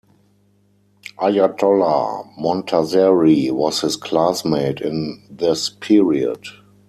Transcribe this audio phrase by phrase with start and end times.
[1.19, 6.43] Ayatollah Montazeri was his classmate in this period.